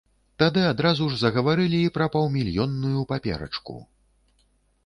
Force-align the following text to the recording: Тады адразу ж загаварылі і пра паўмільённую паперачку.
Тады 0.43 0.61
адразу 0.69 1.09
ж 1.11 1.19
загаварылі 1.23 1.81
і 1.89 1.91
пра 1.97 2.07
паўмільённую 2.15 3.07
паперачку. 3.13 3.75